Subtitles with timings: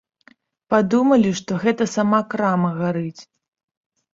[0.73, 3.21] Падумалі, што гэта сама крама гарыць.